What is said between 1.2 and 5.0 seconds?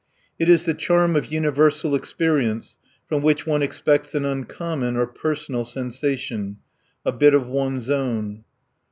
universal experience from which one expects an uncommon